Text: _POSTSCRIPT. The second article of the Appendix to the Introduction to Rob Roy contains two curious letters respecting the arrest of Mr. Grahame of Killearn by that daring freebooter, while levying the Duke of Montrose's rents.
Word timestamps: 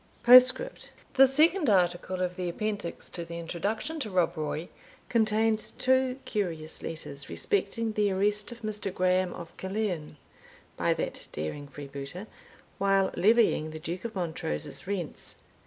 _POSTSCRIPT. 0.23 0.89
The 1.13 1.27
second 1.27 1.69
article 1.69 2.21
of 2.23 2.35
the 2.35 2.49
Appendix 2.49 3.07
to 3.11 3.23
the 3.23 3.37
Introduction 3.37 3.99
to 3.99 4.09
Rob 4.09 4.35
Roy 4.35 4.67
contains 5.09 5.69
two 5.69 6.17
curious 6.25 6.81
letters 6.81 7.29
respecting 7.29 7.91
the 7.91 8.09
arrest 8.11 8.51
of 8.51 8.63
Mr. 8.63 8.91
Grahame 8.91 9.33
of 9.35 9.55
Killearn 9.57 10.15
by 10.75 10.95
that 10.95 11.27
daring 11.31 11.67
freebooter, 11.67 12.25
while 12.79 13.11
levying 13.15 13.69
the 13.69 13.79
Duke 13.79 14.03
of 14.03 14.15
Montrose's 14.15 14.87
rents. 14.87 15.35